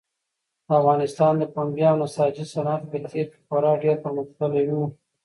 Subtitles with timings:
[0.65, 4.81] د افغانستان د پنبې او نساجي صنعت په تېر کې خورا ډېر پرمختللی و.